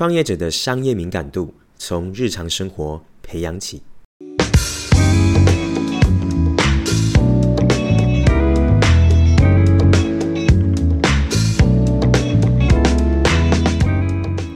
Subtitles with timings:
[0.00, 3.82] 创业者的商业敏感度，从日常生活培养起。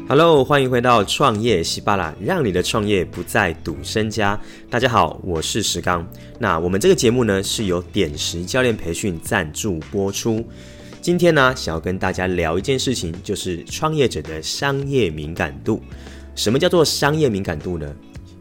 [0.08, 4.40] Hello，欢迎回到创业喜巴拉，让你的创业不再赌身家。
[4.70, 6.08] 大家好，我是石刚。
[6.38, 10.42] 那我们这个节目呢，是由点石教练培训赞助播出。
[11.04, 15.82] 今天呢，想要跟大家聊一件事情，就是创业者的商业敏感度。
[16.34, 17.94] 什么叫做商业敏感度呢？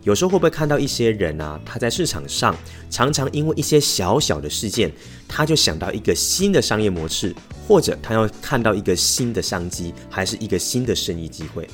[0.03, 2.55] 有时候会不会看到一些人啊，他在市场上
[2.89, 4.89] 常常因为一些小小的事件，
[5.27, 7.35] 他就想到一个新的商业模式，
[7.67, 11.67] 或者他要看到一个新的商机，还是一个新的生意机会。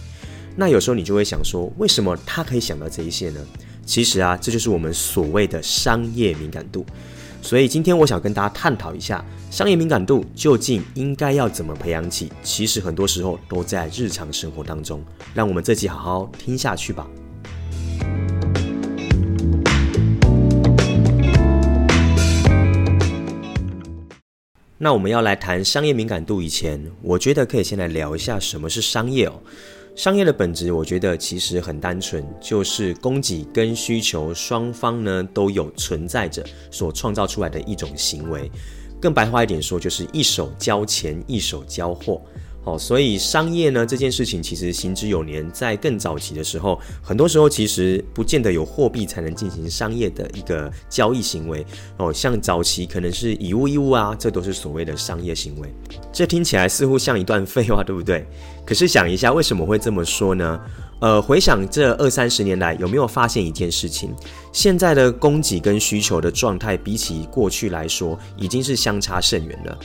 [0.55, 3.39] 那有时候你就会想说，为什么他可以想到这一些呢？
[3.85, 6.83] 其实啊，这就是我们所谓的商业敏感度。
[7.41, 12.31] 所以今天我想跟大家探讨一下，商业敏感度究竟应该要怎么培养起？
[12.43, 15.03] 其实很多时候都在日常生活当中。
[15.34, 17.07] 让我们这集好好听下去吧。
[24.78, 29.33] 那我们要来谈商业敏感度以前，我觉得可以先来聊一下什么是商业哦。
[30.00, 36.41] 商业的本质，我觉得其实很单纯，就是供给跟需求双方呢都有存在着
[36.72, 38.50] 所创造出来的一种行为。
[39.02, 42.22] 更白话一点说，就是一手交钱，一手交货。
[42.65, 51.66] 哦，所以商业呢这件事情其实行之有年，在更早期的时候，很多时候其实不见得有货币才能进行商业的一个交易行为
[51.97, 52.13] 哦。
[52.13, 55.73] 像早期可能是以物易物啊，这都是所谓的商业行为。
[56.11, 58.27] 这听起来似乎像一段废话，对不对？
[58.66, 60.59] 可是想一下，为什么会这么说呢？
[60.99, 64.13] 呃，回想这二三十年来，有没有发现一件事情？
[64.51, 69.79] 现在的供给跟需求的状态，比起过去来说，已经是相差甚远了。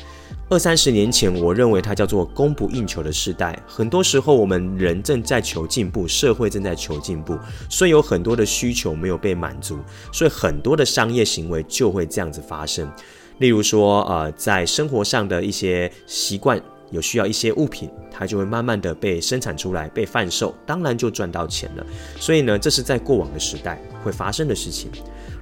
[0.55, 3.61] 二三十年前，我认为它叫做供不应求的时代。
[3.67, 7.37] 很多时候，我们人正在求进步，社会正在求进步，
[7.69, 9.81] 所以有很多的需求没有被满足，
[10.13, 12.89] 所以很多的商业行为就会这样子发生。
[13.39, 16.63] 例如说，呃，在生活上的一些习惯，
[16.93, 21.85] 有需要一些物品，它就会慢慢的被生产出来，被贩售，当然就赚到钱了。
[22.21, 24.89] 所以呢，这是在过往的时代会发生的事情，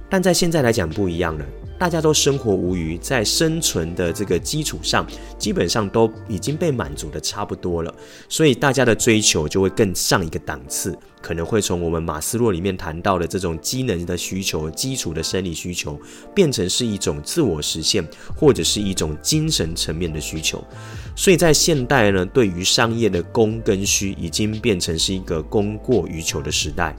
[0.09, 1.45] 但在现在来讲不一样了。
[1.79, 5.05] 大家都生活无余，在生存的这个基础上，
[5.37, 7.93] 基本上都已经被满足的差不多了，
[8.29, 15.99] 所以大家的追求就会更上一个档次，可能会从我们马斯洛里面谈到的这种机能的需求、基础的生理需求，
[16.33, 20.63] 变成是一种自我实现，或者是一种精神层面的需求。
[21.17, 26.95] 所以在现代呢，对于商业的供跟需，已经变成是一个供过于求的时代。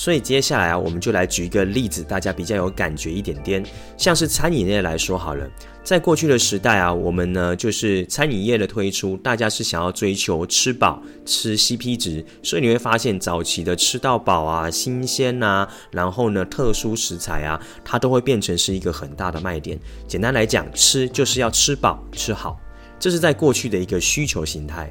[0.00, 3.62] 所以接下来啊，我们就来举一个例子，大家比较有感觉一点点。
[3.98, 5.46] 像是餐饮业来说好了，
[5.84, 19.78] 在过去的时代啊，我们呢就是餐饮业的推出，大家是想要追求吃饱、吃 CP 值，所以你会发现早期的吃到饱啊、新鲜啊，然后呢特殊食材啊，它都会变成是一个很大的卖点。
[20.08, 22.58] 简单来讲，吃就是要吃饱、吃好，
[22.98, 24.88] 这是在过去的一个需求形态。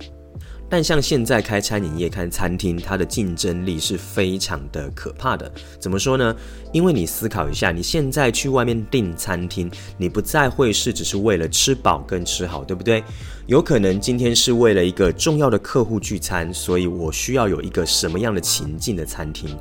[0.70, 5.52] 但像现在开餐饮业、开餐厅，它的竞争力是非常的可怕的。
[5.80, 6.36] 怎么说呢？
[6.72, 13.04] 因为你思考一下，你现在去外面订餐厅，你不再会是只是为了吃饱跟吃好，对不对？
[13.48, 19.58] 有可能今天是为了一个重要的客户聚餐，所以我需要有一个什么样的情境的餐厅。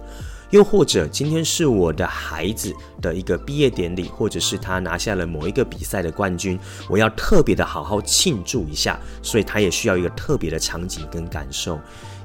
[0.51, 11.79] 又或者今天是我的孩子的一个毕业典礼，或者是他拿下了某一个比赛的冠军，我要特别的好好庆祝一下，所以他也需要一个特别的场景跟感受。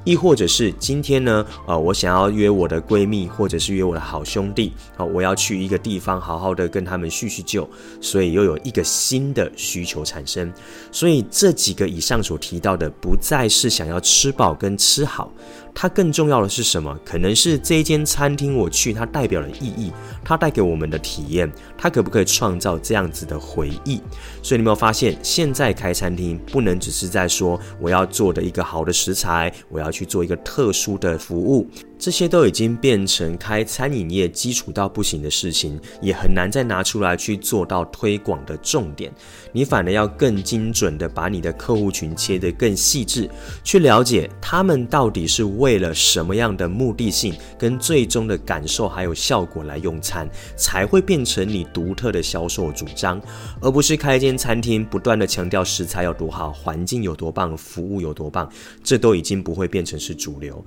[0.06, 7.66] 亦或者是今天呢，呃，我想要约我的闺蜜，或者是约我的好兄弟，好，我要去一个地方好好的跟他们叙叙旧，
[8.02, 10.52] 所以又有一个新的需求产生。
[10.92, 15.32] 所以这几个以上所提到的，不再是想要吃饱跟吃好。
[15.76, 16.98] 它更重要的是什么？
[17.04, 19.92] 可能是这一间餐厅我去，它代表的意义，
[20.24, 24.02] 它带给我们的体验，它可不可以创造这样子的回忆？
[24.42, 31.68] 所以你有没有发现，现在开餐厅不能只是在说我要做的一个好的食材，我要去做一个特殊的服务。
[32.04, 39.10] 这些都已经变成开餐饮业基础到不行的事情，也很难再拿出来去做到推广的重点。
[39.54, 43.30] 你反而要更精准的把你的客户群切得更细致，
[43.64, 53.22] 去了解他们到底是为了什么样的目的性跟最终的感受还有效果来用餐，才会变成你独特的销售主张，
[53.62, 58.52] 而不是开一间餐厅不断的强调食材有多好，环境有多棒，服务有多棒，
[58.84, 60.62] 这都已经不会变成是主流。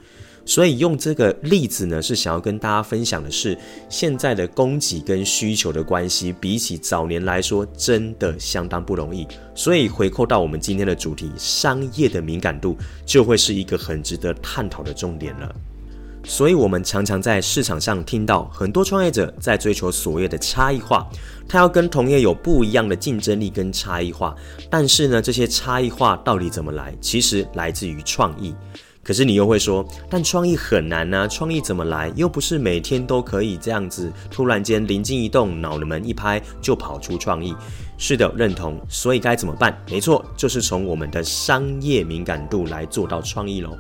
[0.46, 3.58] 所以用这个例子呢，是想要跟大家分享的是，
[3.88, 9.26] 现在的供给跟需求的关系，比起早年来说，真的相当不容易。
[9.56, 15.52] 所以回扣到我们今天的主题，商业的敏感度就会是一个很值得探讨的重点了。
[16.24, 21.08] 所以，我们常常在市场上听到很多创业者在追求所谓的差异化，
[21.48, 24.34] 他要跟同业有不一样的竞争力跟差异化。
[24.70, 26.92] 但是呢，这些差异化到底怎么来？
[27.00, 28.54] 其实来自于创意。
[29.06, 32.12] 可是你又会说，但创意很难啊，创意怎么来？
[32.16, 37.54] 又不是每天都可以这样子，突然间灵机一动，脑门一拍就跑出创意。
[37.96, 38.76] 是的，认同。
[38.88, 39.80] 所以该怎么办？
[39.88, 43.78] 没错，就是从我们的商业敏感度来做到创意喽。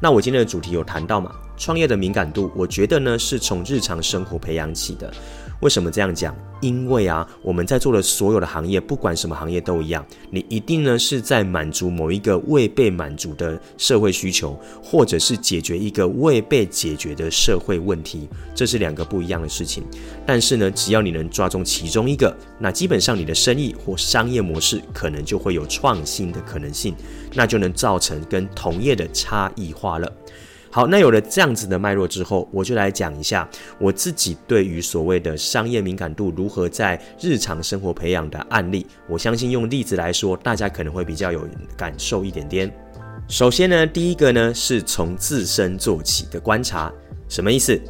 [0.00, 1.30] 那我今天的主题有谈到吗？
[1.56, 5.14] 创业的敏感度，我觉得呢是从日常生活培养起的。
[5.60, 6.34] 为什么这样讲？
[6.60, 19.84] 因为啊，我们在做的所有的行业，不管什么行业都一样，你一定呢是在满足某一个未被满足的社会需求，或者是解决一个未被解决的社会问题，这是两个不一样的事情。
[20.26, 26.94] 但是呢，只要你能抓中其中一个，那基本上你的生意或商业模式可能就会有创新的可能性，
[27.34, 30.12] 那就能造成跟同业的差异化了。
[30.70, 33.48] 好，那有了这样子的脉络之后，我就来讲一下
[33.78, 38.86] 我自己对于所谓的商业敏感度如何在日常生活培养的案例。
[39.08, 42.70] 我相信用例子来说，大家可能会比较有感受一点点。
[43.28, 46.92] 首先呢，第一个呢是从自身做起的观察，
[47.28, 47.80] 什么意思？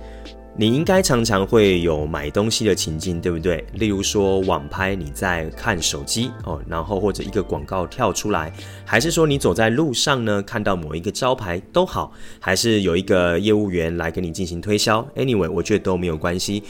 [0.60, 3.64] 你应该常常会有买东西的情境，对不对？
[3.74, 8.52] 例如说网拍，你在看手机哦，然后或者一个广告跳出来，
[8.84, 16.64] 还是说你走在路上呢，看到某一个招牌都好，还是有一个业务员来跟你进行推销，anyway，我觉得都没有关系。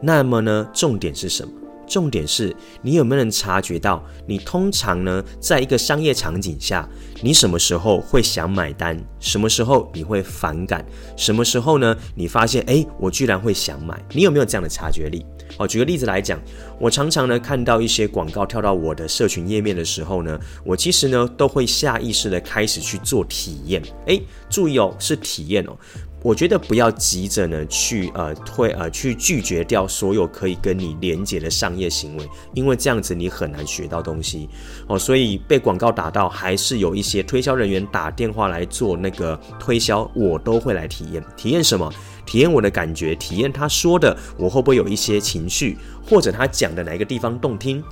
[0.00, 1.52] 那么呢，重点是什么？
[1.86, 6.88] 重点是你有没有能察觉到，你通常呢，在一个商业场景下，
[7.22, 8.98] 你什么时候会想买单？
[9.20, 10.84] 什么时候你会反感？
[11.16, 11.96] 什么时候呢？
[12.14, 14.00] 你发现，诶，我居然会想买？
[14.12, 15.24] 你有没有这样的察觉力？
[15.58, 16.40] 哦，举个例子来讲，
[16.80, 23.82] 我常常呢看到一些广告跳到我的社群页面的时候呢，我其实呢都会下意识的开始去做体验。
[24.06, 25.76] 诶，注意哦，是体验哦。
[26.24, 34.48] 我觉得不要急着呢去呃推呃去拒绝掉所有可以跟你连接的商业行为，因为这样子你很难学到东西
[34.86, 34.98] 哦。
[34.98, 41.22] 所以被广告打到，还是有一些推销人员打电话来做那个推销，我都会来体验。
[41.36, 41.92] 体验什么？
[42.24, 47.84] 体验我的感觉，体验他说的，我会不会有一些情绪，或者他讲的哪一个地方动听。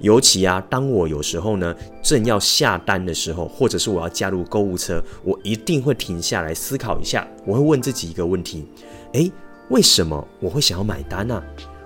[0.00, 7.26] 尤其啊，当我有时候呢正要下单的时候，或者是我要加入购物车，我一定会停下来思考一下。
[7.44, 8.66] 我会问自己一个问题：
[9.12, 9.30] 诶，
[9.70, 11.42] 为什么我会想要买单呢？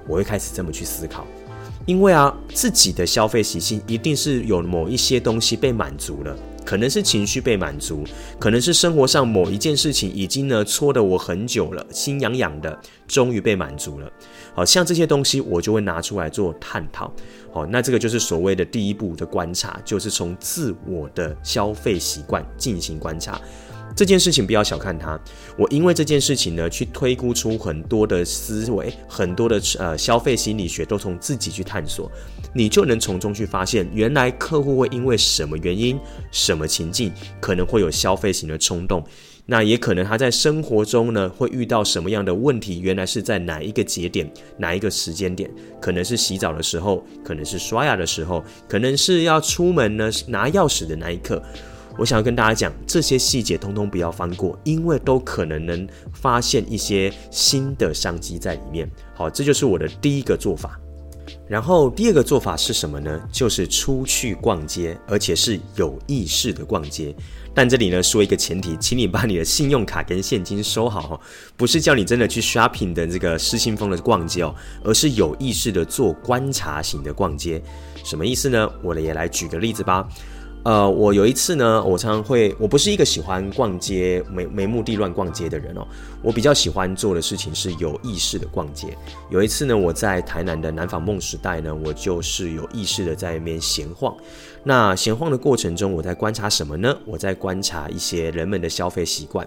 [0.07, 1.25] 我会开始这么去思考，
[1.87, 6.37] 因为啊，自己的消费习性一定是有某一些东西被满足了。
[6.65, 8.05] 可能是情绪被满足，
[8.39, 14.11] 可能是生活上某一件事情已经呢戳得我很久了，心痒痒的，终于被满足了。
[14.55, 17.13] 好，像这些东西我就会拿出来做探讨。
[17.53, 23.41] 好，那这个就是所谓的第一步的观察，就是从自我的消费习惯进行观察。
[23.95, 25.21] 这件事情不要小看它，
[25.57, 32.11] 我因为这件事情呢，去推估出很多的思维，很多的呃消费心理学都从自己去探索，
[32.55, 35.99] 你就能从中去发现，原来客户会因为什么原因、
[36.31, 39.05] 什么情境，可能会有消费型的冲动，
[39.45, 45.51] 那也可能他在生活中呢会遇到什么样的问题，原来是在哪一个节点、哪一个时间点，
[45.81, 51.43] 可能是洗澡的时候，可能是刷牙的时候，可能是要出门呢拿钥匙的那一刻。
[51.99, 58.91] 我想要跟大家讲，这些细节通通不要放过，因为都可能能发现一些新的商机在里面。
[59.15, 60.79] 好，这就是我的第一个做法。
[61.49, 63.21] 然后第二个做法是什么呢？
[63.31, 67.15] 就是出去逛街，而且是有意识的逛街。
[67.55, 71.21] 但这里呢，说一个前提，请你把你的信用卡跟现金收好，
[71.57, 77.63] 不是叫你真的去 shopping 的这个失心疯的逛街哦，而是有意识的做观察型的逛街。
[78.03, 78.71] 什么意思呢？
[78.83, 80.09] 我也来举个例子吧。
[80.65, 85.85] 呃，我有一次呢，我常常会，我不是一个喜欢逛街、没没目的乱逛街的人哦。
[86.23, 88.97] 我比较喜欢做的事情是有意识的逛街。
[89.29, 94.15] 有一次呢，我在台南的南纺梦时代呢，我就是有意识的在那边闲晃。
[94.63, 96.97] 那闲晃的过程中，我在观察什么呢？
[97.05, 99.45] 我在观察一些人们的消费习惯。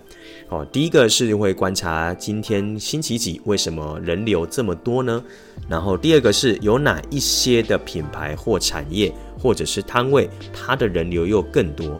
[0.49, 5.23] 哦，第一个是会观察今天星期几，为什么人流这么多呢？
[5.69, 11.99] 然后第二个是有哪一些的品牌或产业或者是摊位，它的人流又更多。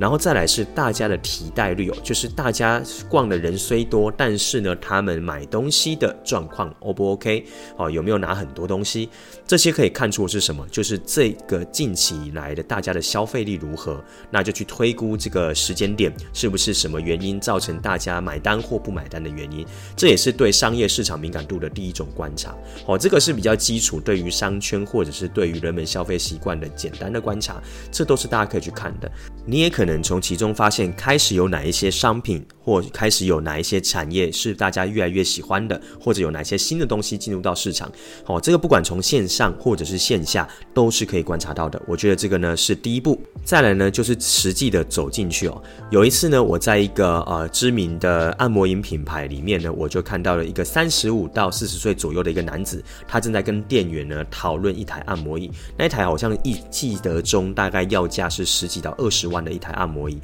[0.00, 7.44] 然后再来是大家的提袋率哦，就是大家逛的人虽多，但是呢，他们买东西的状况 O 不 OK？
[7.76, 9.10] 哦，有没有拿很多东西？
[9.46, 10.66] 这些可以看出是什么？
[10.70, 14.02] 就是这个近期以来的大家的消费力如何？
[14.30, 19.66] 那就去推估这个时间点是不是什么原因造成大家买单或不买单的原因？
[19.94, 22.56] 这也是对商业市场敏感度的第一种观察。
[22.86, 27.60] 哦，这个是比较基础，对于商圈或者是对于人们消费习惯的简单的观察，
[27.92, 29.12] 这都是大家可以去看的。
[29.44, 37.90] 你也可能从其中发现，开始有哪一些商品，或开始有哪一些产业是大家越来越喜欢的，或者有哪些新的东西进入到市场。
[38.26, 41.82] 哦，这个不管从线上或者是线下，都是可以观察到的。
[41.84, 43.20] 我觉得这个呢是第一步。
[43.44, 45.60] 再来呢就是实际的走进去哦。
[45.90, 55.50] 有一次呢，我在一个呃知名的按摩椅品牌里面呢，我就看到了一个三十五到四十岁左右的一个男子，他正在跟店员呢讨论一台按摩椅。
[55.76, 59.40] 那一台好像一记得中大概要价是十几到二十万。
[59.40, 60.20] 的一台按摩椅，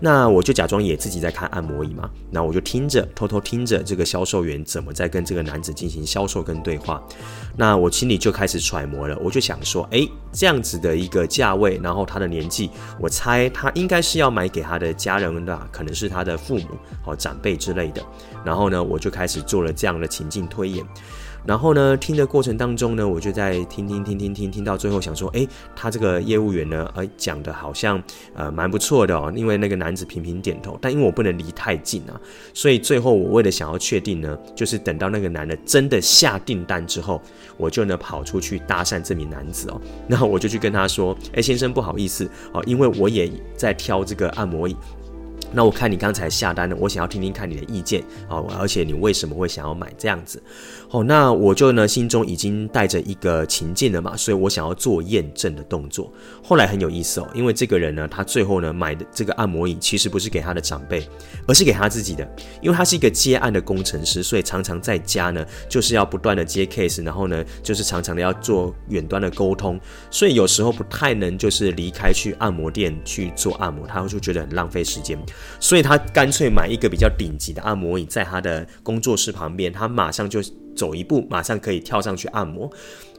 [0.00, 7.00] 那我就假装也自己在看按摩所以嘛，那我就听着，偷偷听着这个销售员怎么在跟这个男子进行销售跟对话，
[7.56, 12.68] 那我心里就开始揣摩了，我就想说，诶，这样子的一个价位，然后他的年纪，
[12.98, 16.66] 我猜他应该是要买给他的家人的，可能是他的父母
[17.00, 18.02] 和长辈之类的，
[18.44, 20.84] 然后呢，我就开始做了这样的情境推演。
[21.48, 28.02] 然后呢，听的过程当中呢，我就在听听听听听听到最后，想说，诶，他这个业务员呢，呃，讲的好像
[28.34, 29.32] 呃蛮不错的哦。
[29.34, 32.20] 因为那个男子频频点头，但因为我不能离太近啊，
[32.52, 37.18] 所以最后我为了想要确定呢，就是等到那个男的真的下订单之后，
[37.56, 44.76] 我就呢跑出去搭讪这名男子哦， 然后我就去跟他说，诶，先生不好意思哦，因为我也在挑这个按摩椅。
[45.52, 50.42] 那我看你刚才下单了，我想要听听看你的意见哦，而且你为什么会想要买这样子？
[50.90, 56.12] 哦，那我就呢心中已经带着一个情境了嘛，所以我想要做验证的动作。
[56.42, 61.08] 后来很有意思哦，因为这个人呢，他最后呢买的这个按摩椅其实不是给他的长辈，
[61.46, 62.28] 而是给他自己的，
[62.62, 75.18] 因为他是一个接案的工程师，所以常常在家呢就是要不断的接 case，然后呢就是常常的要做远端的沟通，所以有时候不太能就是离开去按摩店去做按摩，他会就觉得很浪费时间。
[75.60, 80.40] 所以他干脆买一个比较顶级的按摩椅，在他的工作室旁边，他马上就
[80.76, 82.70] 走一步，马上可以跳上去按摩。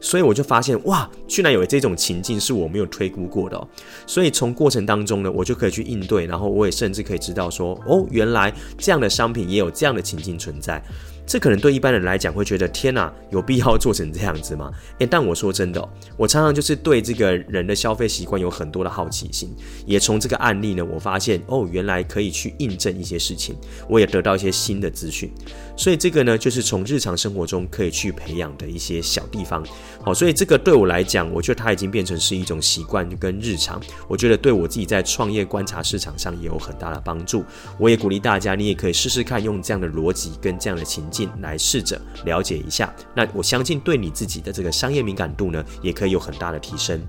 [0.01, 3.67] 所以我就发现，哇，居然有这种情境是我没有推估过的哦。
[4.07, 10.81] 所以从过程当中呢，我就可以去应对，然后我也甚至可以知道说，哦，原来这样的商品也有这样的情境存在。
[11.29, 14.71] 这可能对一般人来讲会觉得天哪，有必要做成这样子吗？
[14.97, 19.55] 诶，但我说真的，我常常就是对这个人的消费习惯有很多的好奇心，
[19.85, 23.55] 也从这个案例呢，我发现哦，原来可以去印证一些事情，
[23.87, 25.31] 我也得到一些新的资讯。
[25.77, 29.63] 所以这个呢，就是从日常生活中可以去培养的一些小地方。
[30.03, 33.79] 好，所以这个对我来讲，我觉得它已经变成是一种习惯跟日常。
[34.07, 37.45] 我觉得对我自己在创业观察市场上也有很大的帮助。
[37.77, 41.18] 我也鼓励大家，你也可以试试看用这样的逻辑跟这样的情境。
[41.41, 47.01] 来试着了解一下，那我相信对你自己的这个商业敏感度呢，也可以有很大的提升。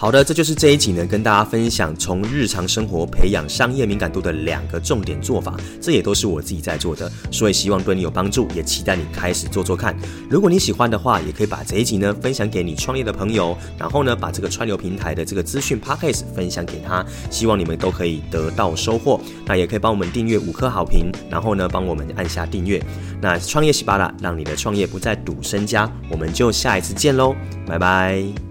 [0.00, 9.96] 好的，这就是这一集呢，跟大家分享从日常生活培养商业敏感度的两个重点做法，这也都是我自己在做的，所以希望对你有帮助，也期待你开始做做看。
[10.30, 19.20] 如果你喜欢的话，也可以把这一集呢分享给你创业的朋友，然后呢把这个串流平台的这个资讯 podcast 分享给他，希望你们都可以得到收获。
[19.46, 22.80] 那也可以帮我们订阅五颗好评，然后呢帮我们按下订阅。
[23.20, 27.34] 那创业喜巴拉，让你的创业不再赌身家，我们就下一次见喽，
[27.66, 28.47] 拜拜。